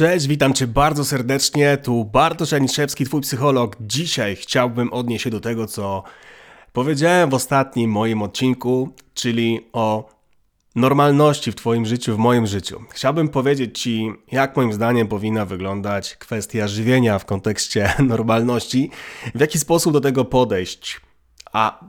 [0.00, 1.76] Cześć, witam Cię bardzo serdecznie.
[1.76, 3.76] Tu Bartosz Janiszewski, Twój psycholog.
[3.80, 6.02] Dzisiaj chciałbym odnieść się do tego, co
[6.72, 10.10] powiedziałem w ostatnim moim odcinku, czyli o
[10.74, 12.80] normalności w Twoim życiu, w moim życiu.
[12.90, 18.90] Chciałbym powiedzieć Ci, jak moim zdaniem powinna wyglądać kwestia żywienia w kontekście normalności,
[19.34, 21.00] w jaki sposób do tego podejść.
[21.52, 21.84] A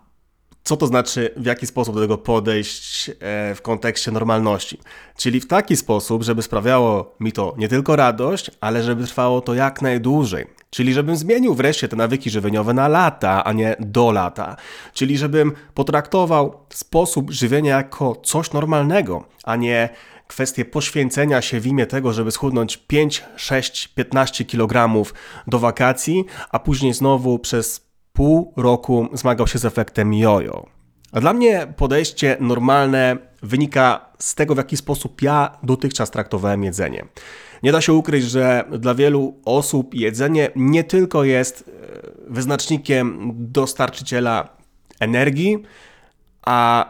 [0.64, 3.14] co to znaczy, w jaki sposób do tego podejść e,
[3.56, 4.80] w kontekście normalności.
[5.18, 9.54] Czyli w taki sposób, żeby sprawiało mi to nie tylko radość, ale żeby trwało to
[9.54, 10.46] jak najdłużej.
[10.70, 14.56] Czyli żebym zmienił wreszcie te nawyki żywieniowe na lata, a nie do lata.
[14.94, 19.90] Czyli żebym potraktował sposób żywienia jako coś normalnego, a nie
[20.28, 25.04] kwestię poświęcenia się w imię tego, żeby schudnąć 5, 6, 15 kg
[25.48, 30.66] do wakacji, a później znowu przez pół roku zmagał się z efektem jojo.
[31.12, 37.06] A dla mnie podejście normalne wynika z tego, w jaki sposób ja dotychczas traktowałem jedzenie.
[37.64, 41.72] Nie da się ukryć, że dla wielu osób jedzenie nie tylko jest e,
[42.28, 44.50] wyznacznikiem dostarczyciela
[45.00, 45.64] energii,
[46.42, 46.86] a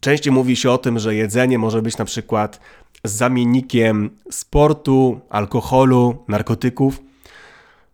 [0.00, 2.60] częściej mówi się o tym, że jedzenie może być na przykład
[3.04, 7.02] zamiennikiem sportu, alkoholu, narkotyków,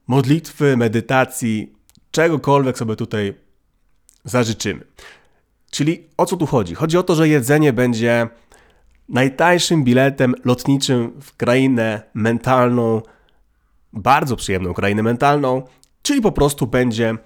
[0.06, 1.72] modlitwy, medytacji,
[2.11, 3.34] czegokolwiek sobie tutaj
[4.25, 4.84] zażyczymy.
[5.70, 6.75] Czyli o co tu chodzi?
[6.75, 8.28] Chodzi o to, że jedzenie będzie
[9.08, 13.03] najtańszym biletem lotniczym w krainę mentalną,
[13.92, 15.62] bardzo przyjemną krainę mentalną,
[16.03, 17.16] czyli po prostu będzie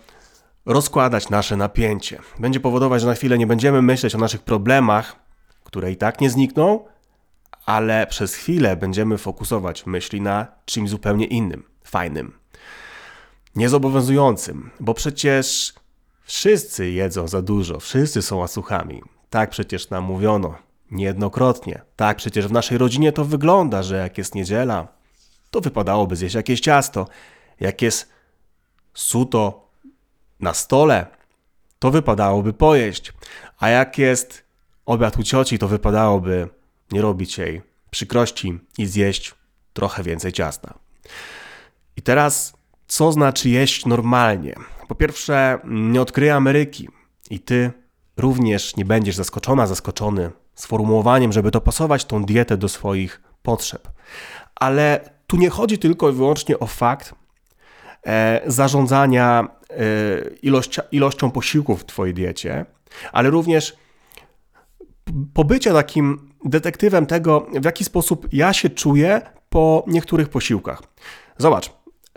[0.67, 2.19] rozkładać nasze napięcie.
[2.39, 5.17] Będzie powodować, że na chwilę nie będziemy myśleć o naszych problemach,
[5.65, 6.85] które i tak nie znikną,
[7.67, 12.44] ale przez chwilę będziemy fokusować myśli na czymś zupełnie innym, fajnym
[13.57, 15.75] niezobowiązującym, bo przecież
[16.23, 19.03] wszyscy jedzą za dużo, wszyscy są łasuchami.
[19.31, 20.55] Tak przecież nam mówiono
[20.91, 21.83] niejednokrotnie.
[21.97, 24.89] Tak przecież w naszej rodzinie to wygląda, że jak jest niedziela,
[25.51, 27.09] to wypadałoby zjeść jakieś ciasto.
[27.61, 28.09] Jak jest
[28.95, 29.69] suto
[30.41, 31.07] na stole,
[31.79, 33.13] to wypadałoby pojeść.
[33.59, 34.45] A jak jest
[34.87, 36.49] obiad u cioci, to wypadałoby
[36.93, 39.35] nie robić jej przykrości i zjeść
[39.73, 40.75] trochę więcej ciasta.
[41.97, 42.53] I teraz
[42.87, 44.55] co znaczy jeść normalnie?
[44.89, 46.89] Po pierwsze, nie odkryję Ameryki
[47.31, 47.71] i ty
[48.17, 53.89] również nie będziesz zaskoczona, zaskoczony sformułowaniem, żeby dopasować tą dietę do swoich potrzeb.
[54.55, 57.15] Ale tu nie chodzi tylko i wyłącznie o fakt
[58.07, 59.77] e, zarządzania e,
[60.93, 62.67] ilością posiłków w Twojej diecie,
[63.13, 63.77] ale również
[65.35, 70.83] pobycia takim detektywem tego, w jaki sposób ja się czuję po niektórych posiłkach.
[71.39, 71.73] Zobacz,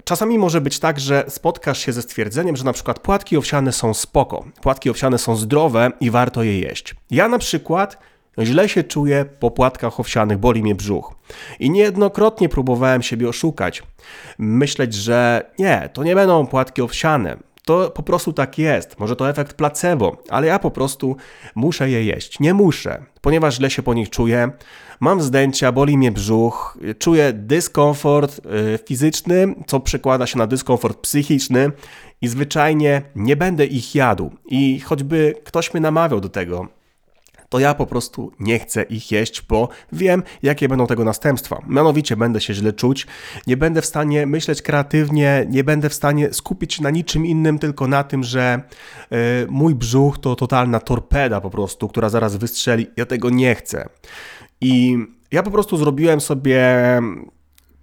[0.08, 3.94] Czasami może być tak, że spotkasz się ze stwierdzeniem, że na przykład płatki owsiane są
[3.94, 6.96] spoko, płatki owsiane są zdrowe i warto je jeść.
[7.12, 7.98] Ja na przykład
[8.40, 11.16] źle się czuję po płatkach owsianych, boli mnie brzuch.
[11.60, 13.84] I niejednokrotnie próbowałem siebie oszukać.
[14.38, 17.38] Myśleć, że nie, to nie będą płatki owsiane.
[17.68, 19.00] To po prostu tak jest.
[19.00, 21.16] Może to efekt placebo, ale ja po prostu
[21.56, 22.40] muszę je jeść.
[22.40, 24.52] Nie muszę, ponieważ źle się po nich czuję.
[25.00, 31.72] Mam zdęcia, boli mnie brzuch, czuję dyskomfort y, fizyczny, co przekłada się na dyskomfort psychiczny
[32.22, 34.32] i zwyczajnie nie będę ich jadł.
[34.46, 36.68] I choćby ktoś mnie namawiał do tego,
[37.50, 41.62] to ja po prostu nie chcę ich jeść, bo wiem, jakie będą tego następstwa.
[41.68, 43.08] Mianowicie będę się źle czuć,
[43.48, 47.60] nie będę w stanie myśleć kreatywnie, nie będę w stanie skupić się na niczym innym,
[47.60, 48.62] tylko na tym, że
[49.12, 49.18] yy,
[49.50, 52.88] mój brzuch to totalna torpeda po prostu, która zaraz wystrzeli.
[52.98, 53.90] Ja tego nie chcę.
[54.62, 54.98] I
[55.32, 56.78] ja po prostu zrobiłem sobie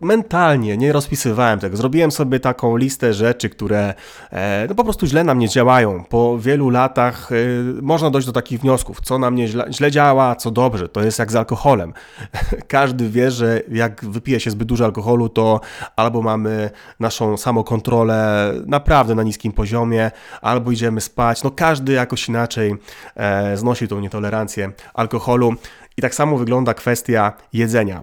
[0.00, 1.76] mentalnie nie rozpisywałem tego.
[1.76, 3.94] Zrobiłem sobie taką listę rzeczy, które
[4.32, 6.04] e, no po prostu źle na mnie działają.
[6.04, 7.34] Po wielu latach e,
[7.82, 10.88] można dojść do takich wniosków, co na mnie źle, źle działa, co dobrze.
[10.88, 11.92] To jest jak z alkoholem.
[12.68, 15.60] Każdy wie, że jak wypije się zbyt dużo alkoholu, to
[15.96, 20.10] albo mamy naszą samokontrolę naprawdę na niskim poziomie,
[20.42, 21.42] albo idziemy spać.
[21.42, 22.74] No każdy jakoś inaczej
[23.16, 25.54] e, znosi tą nietolerancję alkoholu.
[25.96, 28.02] I tak samo wygląda kwestia jedzenia.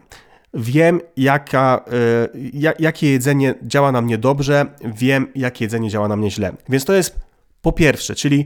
[0.54, 1.86] Wiem, jaka,
[2.34, 6.54] y, jakie jedzenie działa na mnie dobrze, wiem, jakie jedzenie działa na mnie źle.
[6.70, 7.20] Więc to jest
[7.62, 8.46] po pierwsze, czyli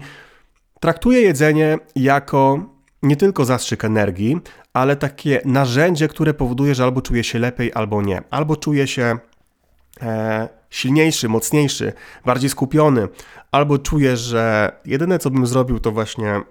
[0.80, 2.70] traktuję jedzenie jako
[3.04, 4.38] nie tylko zastrzyk energii,
[4.74, 8.22] ale takie narzędzie, które powoduje, że albo czuję się lepiej, albo nie.
[8.30, 9.18] Albo czuję się
[10.02, 11.94] e, silniejszy, mocniejszy,
[12.26, 13.08] bardziej skupiony,
[13.52, 16.42] albo czuję, że jedyne co bym zrobił, to właśnie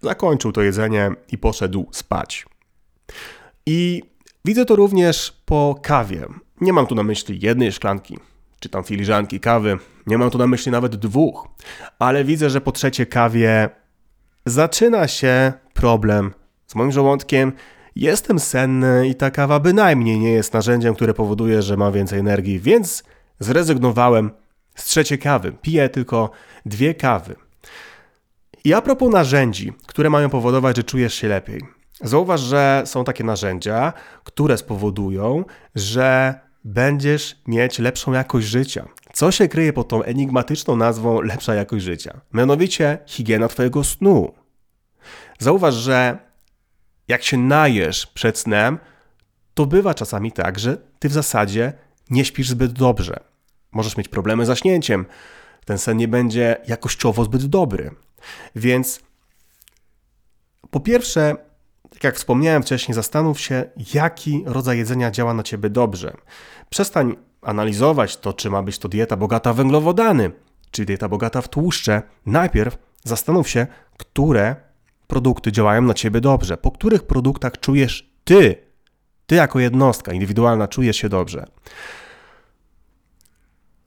[0.00, 2.46] zakończył to jedzenie i poszedł spać.
[3.66, 4.02] I
[4.44, 6.26] Widzę to również po kawie.
[6.60, 8.18] Nie mam tu na myśli jednej szklanki,
[8.60, 11.48] czy tam filiżanki kawy, nie mam tu na myśli nawet dwóch,
[11.98, 13.68] ale widzę, że po trzeciej kawie
[14.46, 16.34] zaczyna się problem
[16.66, 17.52] z moim żołądkiem
[17.96, 22.60] Jestem senny i ta kawa bynajmniej nie jest narzędziem, które powoduje, że mam więcej energii,
[22.60, 23.04] więc
[23.40, 24.30] zrezygnowałem
[24.74, 25.52] z trzeciej kawy.
[25.62, 26.30] Piję tylko
[26.66, 27.36] dwie kawy.
[28.64, 31.60] I a propos narzędzi, które mają powodować, że czujesz się lepiej.
[32.02, 33.92] Zauważ, że są takie narzędzia,
[34.24, 35.44] które spowodują,
[35.74, 36.34] że
[36.64, 38.88] będziesz mieć lepszą jakość życia.
[39.12, 42.20] Co się kryje pod tą enigmatyczną nazwą lepsza jakość życia?
[42.32, 44.34] Mianowicie higiena Twojego snu.
[45.38, 46.18] Zauważ, że
[47.08, 48.78] jak się najesz przed snem,
[49.54, 51.72] to bywa czasami tak, że Ty w zasadzie
[52.10, 53.20] nie śpisz zbyt dobrze.
[53.72, 55.06] Możesz mieć problemy z zaśnięciem.
[55.64, 57.90] Ten sen nie będzie jakościowo zbyt dobry.
[58.56, 59.00] Więc
[60.70, 61.36] po pierwsze,
[61.92, 66.14] tak jak wspomniałem wcześniej, zastanów się, jaki rodzaj jedzenia działa na ciebie dobrze.
[66.70, 70.30] Przestań analizować to, czy ma być to dieta bogata w węglowodany,
[70.70, 72.02] czy dieta bogata w tłuszcze.
[72.26, 73.66] Najpierw zastanów się,
[73.98, 74.56] które
[75.06, 78.56] produkty działają na ciebie dobrze, po których produktach czujesz ty,
[79.26, 81.46] ty jako jednostka indywidualna czujesz się dobrze.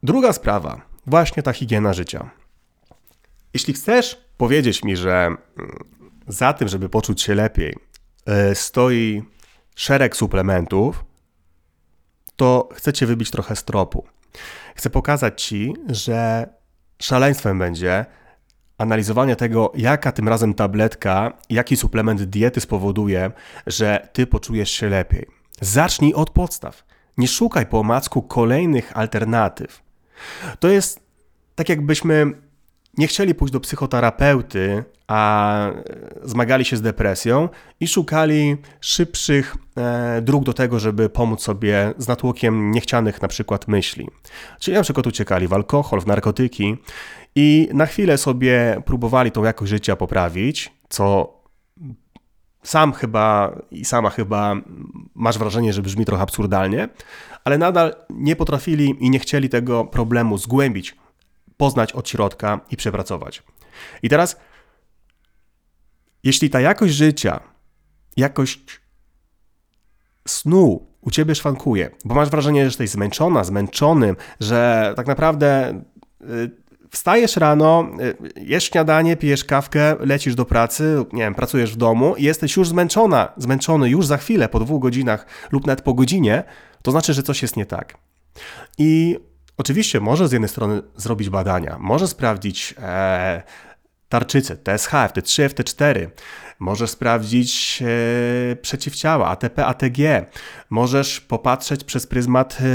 [0.03, 2.29] Druga sprawa, właśnie ta higiena życia.
[3.53, 5.39] Jeśli chcesz powiedzieć mi, że mm,
[6.27, 7.75] za tym, żeby poczuć się lepiej,
[8.53, 9.23] stoi
[9.75, 11.05] szereg suplementów,
[12.35, 14.05] to chcę cię wybić trochę z tropu.
[14.75, 16.47] Chcę pokazać ci, że
[16.99, 18.05] szaleństwem będzie
[18.77, 23.31] analizowanie tego, jaka tym razem tabletka, jaki suplement diety spowoduje,
[23.67, 25.25] że ty poczujesz się lepiej.
[25.61, 26.83] Zacznij od podstaw.
[27.17, 29.81] Nie szukaj po omacku kolejnych alternatyw.
[30.59, 30.99] To jest
[31.55, 32.31] tak, jakbyśmy
[32.97, 35.71] nie chcieli pójść do psychoterapeuty, a
[36.23, 37.49] zmagali się z depresją
[37.79, 43.67] i szukali szybszych e, dróg do tego, żeby pomóc sobie z natłokiem niechcianych na przykład
[43.67, 44.07] myśli.
[44.59, 46.77] Czyli na przykład uciekali w alkohol, w narkotyki
[47.35, 51.35] i na chwilę sobie próbowali tą jakość życia poprawić, co
[52.63, 54.55] sam chyba i sama chyba
[55.15, 56.89] masz wrażenie, że brzmi trochę absurdalnie,
[57.43, 60.95] ale nadal nie potrafili i nie chcieli tego problemu zgłębić,
[61.57, 63.43] poznać od środka i przepracować.
[64.03, 64.39] I teraz,
[66.23, 67.39] jeśli ta jakość życia,
[68.17, 68.81] jakość
[70.27, 75.81] snu u ciebie szwankuje, bo masz wrażenie, że jesteś zmęczona, zmęczony, że tak naprawdę
[76.21, 76.65] y,
[76.95, 77.87] Wstajesz rano,
[78.35, 82.57] y, jesz śniadanie, pijesz kawkę, lecisz do pracy, nie wiem, pracujesz w domu i jesteś
[82.57, 86.43] już zmęczona, zmęczony już za chwilę, po dwóch godzinach lub nawet po godzinie,
[86.81, 87.97] to znaczy, że coś jest nie tak.
[88.77, 89.19] I
[89.57, 93.43] oczywiście może z jednej strony zrobić badania, może sprawdzić e,
[94.09, 96.07] tarczycę, TSH, FT3, FT4,
[96.59, 97.83] możesz sprawdzić
[98.51, 100.25] e, przeciwciała, ATP, ATG,
[100.69, 102.65] możesz popatrzeć przez pryzmat e,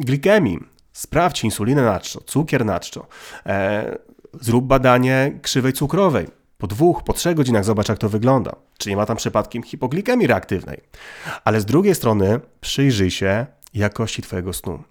[0.00, 0.58] glikemii,
[0.98, 3.06] Sprawdź insulinę naczczo, cukier naczczo.
[3.46, 3.98] E,
[4.40, 6.26] zrób badanie krzywej cukrowej.
[6.58, 8.56] Po dwóch, po trzech godzinach zobacz, jak to wygląda.
[8.78, 10.80] Czy nie ma tam przypadkiem hipoglikemii reaktywnej.
[11.44, 14.82] Ale z drugiej strony przyjrzyj się jakości Twojego snu.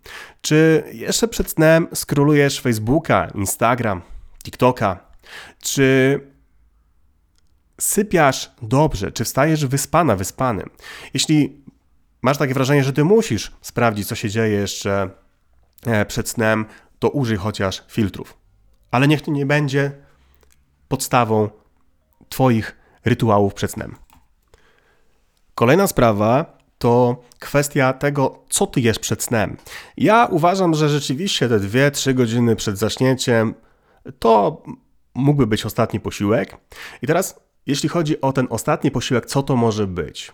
[0.42, 4.02] Czy jeszcze przed snem skrolujesz Facebooka, Instagram,
[4.44, 5.00] TikToka?
[5.62, 6.20] Czy
[7.82, 9.12] sypiasz dobrze?
[9.12, 10.64] Czy wstajesz wyspana, wyspany?
[11.14, 11.62] Jeśli
[12.22, 15.10] masz takie wrażenie, że ty musisz sprawdzić, co się dzieje jeszcze
[15.86, 16.66] E, przed snem,
[17.00, 18.38] to użyj chociaż filtrów.
[18.92, 19.92] Ale niech to nie będzie
[20.88, 21.50] podstawą
[22.30, 22.76] Twoich
[23.06, 23.96] rytuałów przed snem.
[25.56, 29.58] Kolejna sprawa to kwestia tego, co ty jesz przed snem.
[29.98, 33.54] Ja uważam, że rzeczywiście te 2-3 godziny przed zaśnięciem
[34.20, 34.64] to
[35.16, 36.58] mógłby być ostatni posiłek.
[37.02, 40.32] I teraz, jeśli chodzi o ten ostatni posiłek, co to może być?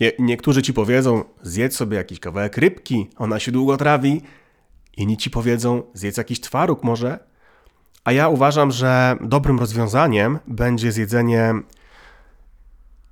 [0.00, 4.22] Nie, niektórzy ci powiedzą, zjedz sobie jakiś kawałek rybki, ona się długo trawi.
[4.96, 7.18] Inni ci powiedzą, zjedz jakiś twaróg może.
[8.04, 11.54] A ja uważam, że dobrym rozwiązaniem będzie zjedzenie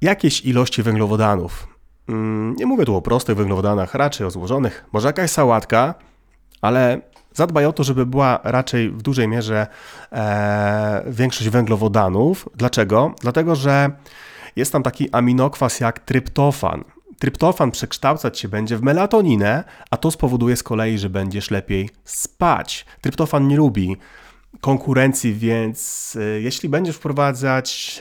[0.00, 1.73] jakiejś ilości węglowodanów.
[2.08, 4.84] Mm, nie mówię tu o prostych węglowodanach, raczej o złożonych.
[4.92, 5.94] Może jakaś sałatka,
[6.62, 7.00] ale
[7.32, 9.66] zadbaj o to, żeby była raczej w dużej mierze
[10.12, 12.48] e, większość węglowodanów.
[12.54, 13.14] Dlaczego?
[13.20, 13.90] Dlatego, że
[14.56, 16.84] jest tam taki aminokwas jak tryptofan.
[17.18, 22.86] Tryptofan przekształcać się będzie w melatoninę, a to spowoduje z kolei, że będziesz lepiej spać.
[23.00, 23.96] Tryptofan nie lubi
[24.60, 28.00] konkurencji, więc e, jeśli będziesz wprowadzać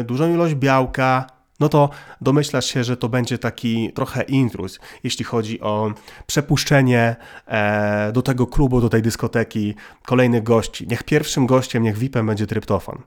[0.00, 1.26] e, dużą ilość białka,
[1.60, 1.90] no to
[2.20, 5.92] domyślasz się, że to będzie taki trochę intruz, jeśli chodzi o
[6.26, 7.16] przepuszczenie
[7.46, 10.86] e, do tego klubu, do tej dyskoteki kolejnych gości.
[10.90, 12.98] Niech pierwszym gościem, niech VIP-em będzie tryptofan.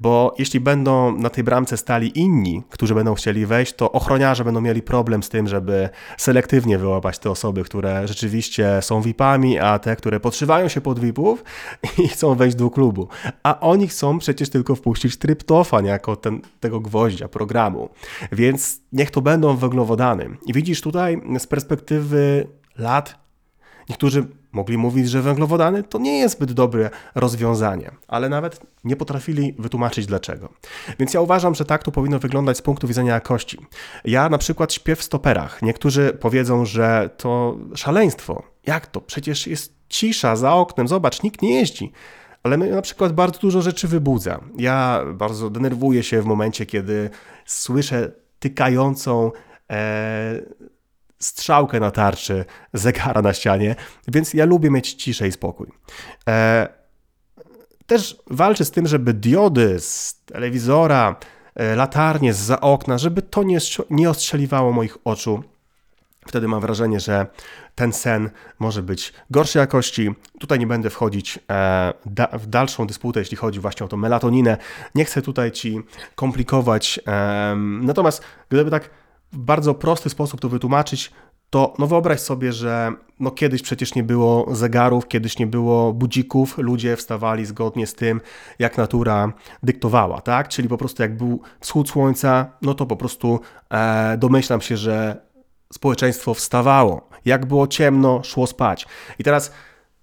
[0.00, 4.60] Bo jeśli będą na tej bramce stali inni, którzy będą chcieli wejść, to ochroniarze będą
[4.60, 9.96] mieli problem z tym, żeby selektywnie wyłapać te osoby, które rzeczywiście są VIP-ami, a te,
[9.96, 11.44] które podszywają się pod VIP-ów
[12.04, 13.08] i chcą wejść do klubu.
[13.42, 17.88] A oni chcą przecież tylko wpuścić tryptofan jako ten, tego gwoździa programu.
[18.32, 20.36] Więc niech to będą węglowodany.
[20.46, 22.46] I widzisz tutaj z perspektywy
[22.78, 23.18] lat,
[23.88, 29.54] niektórzy mogli mówić, że węglowodany to nie jest zbyt dobre rozwiązanie, ale nawet nie potrafili
[29.58, 30.48] wytłumaczyć dlaczego.
[30.98, 33.58] Więc ja uważam, że tak to powinno wyglądać z punktu widzenia jakości.
[34.04, 35.62] Ja na przykład śpię w stoperach.
[35.62, 38.42] Niektórzy powiedzą, że to szaleństwo.
[38.66, 39.00] Jak to?
[39.00, 41.92] Przecież jest cisza za oknem, zobacz, nikt nie jeździ
[42.42, 44.40] ale mnie na przykład bardzo dużo rzeczy wybudza.
[44.58, 47.10] Ja bardzo denerwuję się w momencie, kiedy
[47.44, 49.30] słyszę tykającą
[49.70, 50.42] e,
[51.18, 53.76] strzałkę na tarczy zegara na ścianie,
[54.08, 55.66] więc ja lubię mieć ciszę i spokój.
[56.28, 56.68] E,
[57.86, 61.16] też walczę z tym, żeby diody z telewizora,
[61.54, 63.58] e, latarnie z za okna, żeby to nie,
[63.90, 65.42] nie ostrzeliwało moich oczu
[66.26, 67.26] Wtedy mam wrażenie, że
[67.74, 70.10] ten sen może być gorszej jakości.
[70.40, 71.92] Tutaj nie będę wchodzić e,
[72.32, 74.56] w dalszą dysputę, jeśli chodzi właśnie o tą melatoninę.
[74.94, 75.80] Nie chcę tutaj ci
[76.14, 77.00] komplikować.
[77.80, 78.90] Natomiast gdyby tak
[79.32, 81.12] w bardzo prosty sposób to wytłumaczyć,
[81.50, 86.58] to no wyobraź sobie, że no kiedyś przecież nie było zegarów, kiedyś nie było budzików,
[86.58, 88.20] ludzie wstawali zgodnie z tym,
[88.58, 90.48] jak natura dyktowała, tak?
[90.48, 95.22] Czyli po prostu jak był wschód słońca, no to po prostu e, domyślam się, że
[95.74, 97.08] społeczeństwo wstawało.
[97.24, 98.86] Jak było ciemno, szło spać.
[99.18, 99.52] I teraz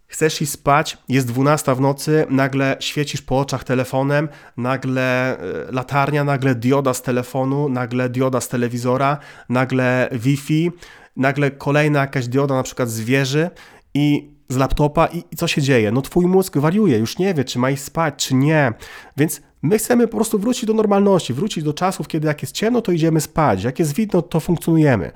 [0.08, 6.24] chcesz iść spać, jest 12 w nocy, nagle świecisz po oczach telefonem, nagle e, latarnia,
[6.24, 9.18] nagle dioda z telefonu, nagle dioda z telewizora,
[9.50, 10.72] nagle Wi-Fi,
[11.16, 13.50] nagle kolejna jakaś dioda na przykład z wieży
[13.94, 15.92] i z laptopa i, i co się dzieje?
[15.92, 18.74] No twój mózg wariuje, już nie wie, czy ma iść spać, czy nie.
[19.18, 22.82] Więc My chcemy po prostu wrócić do normalności, wrócić do czasów, kiedy jak jest ciemno,
[22.82, 25.12] to idziemy spać, jak jest widno, to funkcjonujemy.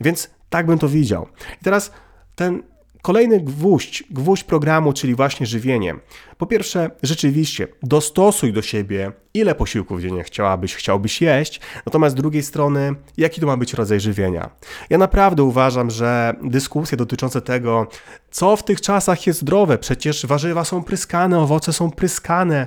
[0.00, 1.26] Więc tak bym to widział.
[1.60, 1.92] I teraz
[2.34, 2.62] ten
[3.04, 5.94] kolejny gwóźdź, gwóźdź programu, czyli właśnie żywienie.
[6.38, 12.42] Po pierwsze, rzeczywiście dostosuj do siebie, ile posiłków dziennie chciałabyś, chciałbyś jeść, natomiast z drugiej
[12.42, 14.50] strony, jaki to ma być rodzaj żywienia.
[14.90, 17.86] Ja naprawdę uważam, że dyskusje dotyczące tego,
[18.30, 22.66] co w tych czasach jest zdrowe, przecież warzywa są pryskane, owoce są pryskane,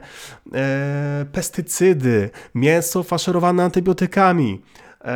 [0.54, 4.62] e, pestycydy, mięso faszerowane antybiotykami,
[5.06, 5.14] e,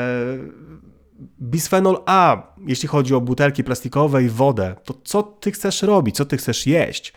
[1.41, 6.25] bisfenol A, jeśli chodzi o butelki plastikowe i wodę, to co ty chcesz robić, co
[6.25, 7.13] ty chcesz jeść?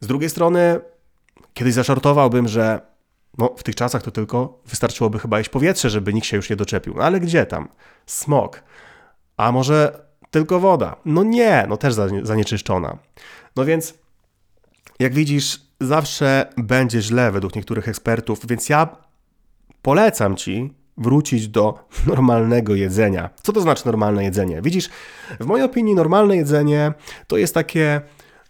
[0.00, 0.80] Z drugiej strony,
[1.54, 2.80] kiedyś zaszartowałbym, że
[3.38, 6.56] no, w tych czasach to tylko wystarczyłoby chyba jeść powietrze, żeby nikt się już nie
[6.56, 6.94] doczepił.
[6.96, 7.68] No ale gdzie tam?
[8.06, 8.62] Smog.
[9.36, 10.96] A może tylko woda?
[11.04, 12.98] No nie, no też zanieczyszczona.
[13.56, 13.94] No więc,
[14.98, 18.96] jak widzisz, zawsze będzie źle według niektórych ekspertów, więc ja
[19.82, 23.30] polecam ci, wrócić do normalnego jedzenia.
[23.42, 24.62] Co to znaczy normalne jedzenie?
[24.62, 24.88] Widzisz,
[25.40, 26.92] w mojej opinii normalne jedzenie
[27.26, 28.00] to jest takie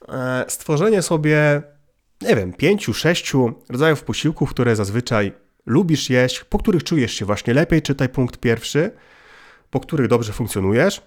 [0.08, 1.62] e, stworzenie sobie,
[2.20, 5.32] nie wiem, pięciu, sześciu rodzajów posiłków, które zazwyczaj
[5.66, 8.90] lubisz jeść, po których czujesz się właśnie lepiej, czytaj punkt pierwszy,
[9.70, 11.02] po których dobrze funkcjonujesz,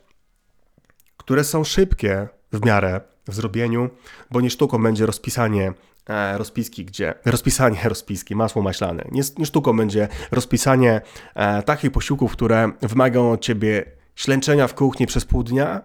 [1.17, 3.89] które są szybkie w miarę w zrobieniu,
[4.31, 5.73] bo nie sztuką będzie rozpisanie
[6.09, 9.05] E, rozpiski, gdzie rozpisanie rozpiski, masło maślane.
[9.11, 11.01] Nie, nie sztuką będzie rozpisanie
[11.35, 15.81] e, takich posiłków, które wymagają od ciebie ślęczenia w kuchni przez pół dnia,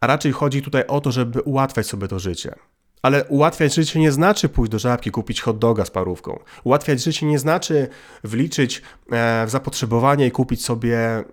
[0.00, 2.54] a raczej chodzi tutaj o to, żeby ułatwiać sobie to życie.
[3.02, 6.38] Ale ułatwiać życie nie znaczy pójść do żabki, kupić hot doga z parówką.
[6.64, 7.88] Ułatwiać życie nie znaczy
[8.24, 8.82] wliczyć
[9.12, 11.24] e, w zapotrzebowanie i kupić sobie e,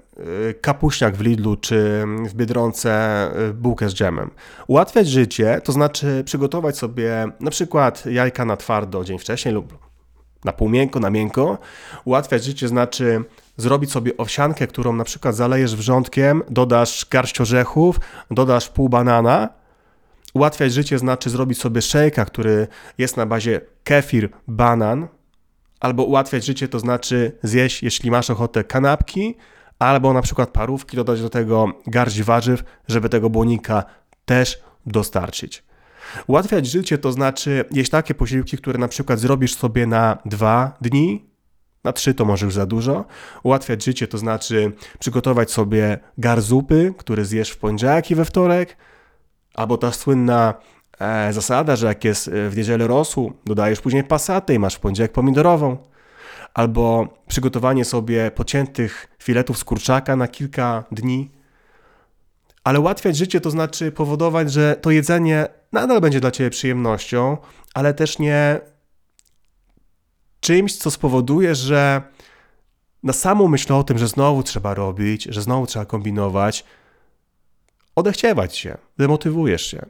[0.62, 4.32] kapuśniak w Lidlu czy w Biedronce e, bułkę z dżemem.
[4.68, 9.90] Ułatwiać życie to znaczy przygotować sobie na przykład jajka na twardo dzień wcześniej lub
[10.46, 11.58] na pół miękko, na miękko.
[12.06, 13.24] Ułatwiać życie znaczy
[13.58, 18.00] zrobić sobie owsiankę, którą na przykład zalejesz wrzątkiem, dodasz garść orzechów,
[18.32, 19.59] dodasz pół banana
[20.34, 22.68] Ułatwiać życie znaczy zrobić sobie szejka, który
[22.98, 25.08] jest na bazie kefir, banan,
[25.80, 29.36] albo ułatwiać życie to znaczy zjeść, jeśli masz ochotę, kanapki,
[29.80, 33.84] albo na przykład parówki, dodać do tego garść warzyw, żeby tego błonika
[34.26, 35.64] też dostarczyć.
[36.28, 41.26] Ułatwiać życie to znaczy jeść takie posiłki, które na przykład zrobisz sobie na dwa dni,
[41.84, 43.06] na trzy to może już za dużo.
[43.44, 48.78] Ułatwiać życie to znaczy przygotować sobie gar zupy, który zjesz w poniedziałek i we wtorek,
[49.60, 50.54] Albo ta słynna
[51.00, 54.80] e, zasada, że jak jest e, w niedzielę rosół, dodajesz później pasatę i masz w
[54.80, 55.78] poniedziałek pomidorową.
[56.54, 61.32] Albo przygotowanie sobie pociętych filetów z kurczaka na kilka dni.
[62.64, 67.38] Ale ułatwiać życie to znaczy powodować, że to jedzenie nadal będzie dla ciebie przyjemnością,
[67.74, 68.60] ale też nie
[70.40, 72.02] czymś, co spowoduje, że
[73.04, 76.66] na samą myśl o tym, że znowu trzeba robić, że znowu trzeba kombinować,
[77.96, 79.86] odechciewać się, demotywujesz się.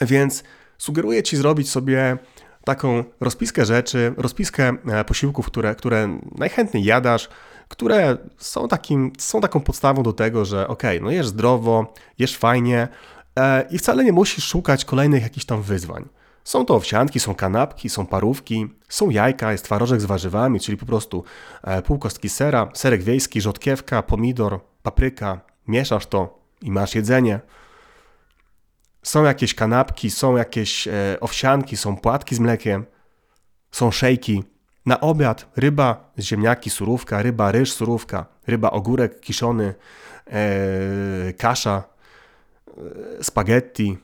[0.00, 0.44] Więc
[0.78, 2.18] sugeruję ci zrobić sobie
[2.64, 7.28] taką rozpiskę rzeczy, rozpiskę e, posiłków, które, które najchętniej jadasz,
[7.68, 12.88] które są, takim, są taką podstawą do tego, że ok, no jesz zdrowo, jesz fajnie
[13.38, 16.08] e, i wcale nie musisz szukać kolejnych jakichś tam wyzwań.
[16.44, 20.86] Są to owsianki, są kanapki, są parówki, są jajka, jest twarożek z warzywami, czyli po
[20.86, 21.24] prostu
[21.62, 25.40] e, pół kostki sera, serek wiejski, rzodkiewka, pomidor, papryka.
[25.68, 27.40] Mieszasz to i masz jedzenie.
[29.02, 32.84] Są jakieś kanapki, są jakieś e, owsianki, są płatki z mlekiem,
[33.70, 34.44] są szejki.
[34.86, 39.74] Na obiad ryba, ziemniaki, surówka, ryba, ryż, surówka, ryba, ogórek kiszony,
[40.26, 41.84] e, kasza,
[42.68, 43.98] e, spaghetti,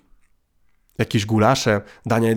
[0.98, 2.28] jakieś gulasze, dania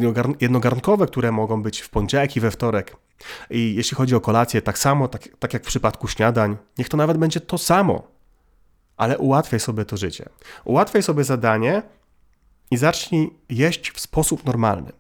[0.42, 2.96] jednogarnkowe, które mogą być w poniedziałek i we wtorek.
[3.50, 6.98] I jeśli chodzi o kolację, tak samo, tak, tak jak w przypadku śniadań, niech to
[6.98, 8.13] nawet będzie to samo,
[9.04, 10.30] ale ułatwiaj sobie to życie.
[10.66, 11.82] Ułatwiaj sobie zadanie
[12.72, 14.92] i zacznij jeść w sposób normalny.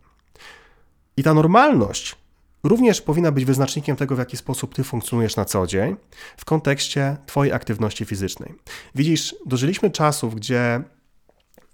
[1.18, 2.16] I ta normalność
[2.64, 5.96] również powinna być wyznacznikiem tego, w jaki sposób ty funkcjonujesz na co dzień
[6.38, 8.54] w kontekście twojej aktywności fizycznej.
[8.96, 10.82] Widzisz, dożyliśmy czasów, gdzie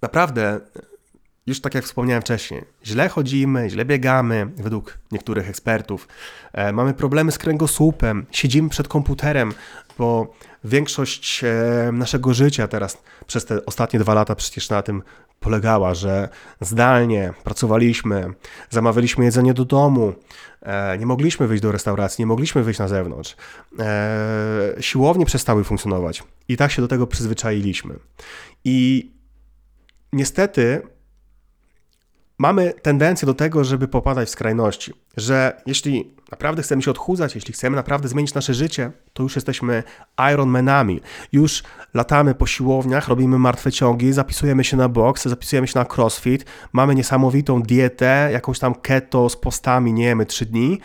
[0.01, 0.59] naprawdę
[1.49, 6.07] już tak jak wspomniałem wcześniej, źle chodzimy, źle biegamy, według niektórych ekspertów.
[6.53, 9.53] E, mamy problemy z kręgosłupem, siedzimy przed komputerem,
[9.97, 15.03] bo większość e, naszego życia teraz przez te ostatnie dwa lata przecież na tym
[15.39, 16.29] polegała, że
[16.61, 18.33] zdalnie pracowaliśmy,
[18.69, 20.13] zamawialiśmy jedzenie do domu,
[20.61, 23.35] e, nie mogliśmy wyjść do restauracji, nie mogliśmy wyjść na zewnątrz.
[23.79, 27.95] E, siłownie przestały funkcjonować i tak się do tego przyzwyczailiśmy.
[28.63, 29.11] I
[30.13, 30.81] niestety
[32.39, 37.53] mamy tendencję do tego, żeby popadać w skrajności, że jeśli naprawdę chcemy się odchudzać, jeśli
[37.53, 39.83] chcemy naprawdę zmienić nasze życie, to już jesteśmy
[40.33, 41.01] Ironmanami.
[41.31, 46.45] Już latamy po siłowniach, robimy martwe ciągi, zapisujemy się na boks, zapisujemy się na crossfit,
[46.73, 50.79] mamy niesamowitą dietę, jakąś tam keto z postami, nie jemy 3 dni.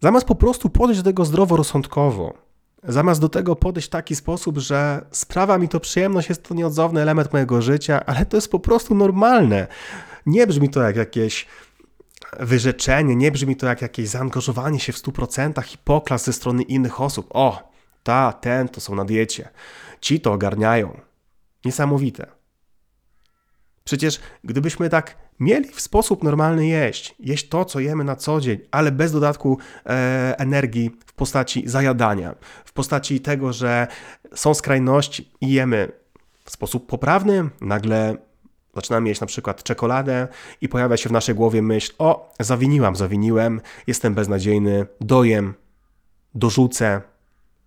[0.00, 2.34] Zamiast po prostu podejść do tego zdroworozsądkowo,
[2.84, 7.00] zamiast do tego podejść w taki sposób, że sprawa mi to przyjemność, jest to nieodzowny
[7.02, 9.66] element mojego życia, ale to jest po prostu normalne.
[10.26, 11.46] Nie brzmi to jak jakieś
[12.40, 17.00] wyrzeczenie, nie brzmi to jak jakieś zaangażowanie się w 100% i poklas ze strony innych
[17.00, 17.26] osób.
[17.30, 19.48] O, ta, ten to są na diecie.
[20.00, 21.00] Ci to ogarniają.
[21.64, 22.26] Niesamowite.
[23.84, 28.58] Przecież gdybyśmy tak mieli w sposób normalny jeść, jeść to, co jemy na co dzień,
[28.70, 32.34] ale bez dodatku e, energii w postaci zajadania,
[32.64, 33.86] w postaci tego, że
[34.34, 35.92] są skrajności i jemy
[36.44, 38.16] w sposób poprawny, nagle
[38.74, 40.28] Zaczynamy jeść na przykład czekoladę
[40.60, 45.54] i pojawia się w naszej głowie myśl: O, zawiniłam, zawiniłem, jestem beznadziejny, dojem,
[46.34, 47.00] dorzucę,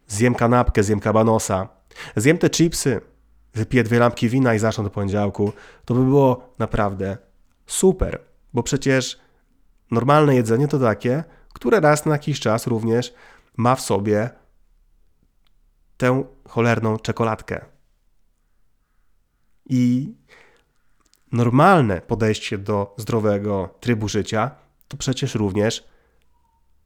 [0.08, 1.68] zjem kanapkę, zjem kabanosa,
[2.16, 3.02] zjem te chipsy,
[3.54, 5.54] wypiję dwie lampki wina i zacznę do poniedziałku.
[5.86, 7.18] To by było naprawdę
[7.66, 8.20] super,
[8.54, 9.20] bo przecież
[9.92, 13.14] normalne jedzenie to takie, które raz na jakiś czas również
[13.58, 14.30] ma w sobie
[15.98, 17.66] tę cholerną czekoladkę.
[19.70, 20.14] I
[21.32, 24.52] normalne podejście do zdrowego trybu życia
[24.88, 25.84] to przecież również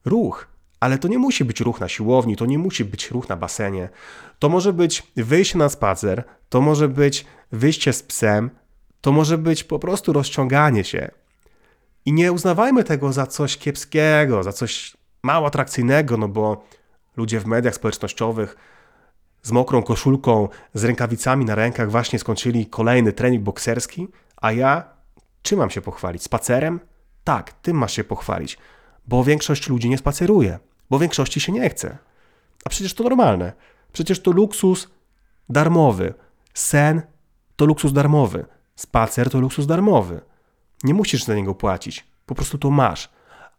[0.06, 0.48] ruch.
[0.80, 3.90] Ale to nie musi być ruch na siłowni, to nie musi być ruch na basenie.
[4.40, 8.50] To może być wyjście na spacer, to może być wyjście z psem,
[9.02, 11.12] to może być po prostu rozciąganie się.
[12.06, 16.66] I nie uznawajmy tego za coś kiepskiego, za coś mało atrakcyjnego, no bo
[17.18, 18.56] ludzie w mediach społecznościowych
[19.44, 24.08] z mokrą koszulką, z rękawicami na rękach właśnie skończyli kolejny trening bokserski,
[24.42, 24.84] a ja
[25.42, 26.24] czym mam się pochwalić?
[26.24, 26.80] Spacerem?
[27.24, 28.58] Tak, tym masz się pochwalić,
[29.08, 31.98] bo większość ludzi nie spaceruje, bo większości się nie chce.
[32.66, 33.54] A przecież to normalne.
[33.94, 34.90] Przecież to luksus
[35.50, 36.14] darmowy.
[36.54, 37.02] Sen
[37.56, 38.46] to luksus darmowy.
[38.76, 40.22] Spacer to luksus darmowy.
[40.84, 43.10] Nie musisz za niego płacić, po prostu to masz.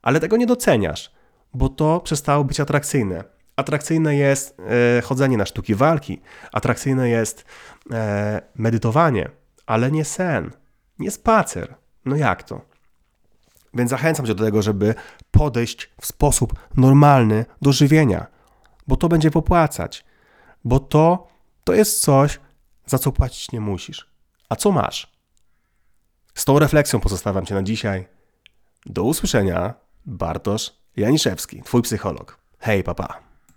[0.03, 1.13] Ale tego nie doceniasz,
[1.55, 3.25] bo to przestało być atrakcyjne.
[3.57, 4.57] Atrakcyjne jest
[4.99, 6.21] e, chodzenie na sztuki walki,
[6.53, 7.45] atrakcyjne jest
[7.91, 9.31] e, medytowanie,
[9.67, 10.51] ale nie sen
[10.99, 11.75] nie spacer.
[12.05, 12.61] No jak to?
[13.75, 14.95] Więc zachęcam cię do tego, żeby
[15.31, 18.27] podejść w sposób normalny do żywienia,
[18.87, 20.05] bo to będzie popłacać,
[20.65, 21.29] bo to,
[21.65, 22.41] to jest coś,
[22.87, 24.11] za co płacić nie musisz.
[24.49, 25.13] A co masz?
[26.35, 28.09] Z tą refleksją pozostawiam cię na dzisiaj.
[28.87, 29.75] Do usłyszenia.
[30.07, 32.39] Bartosz Janiszewski, twój psycholog.
[32.59, 33.32] Hej, papa.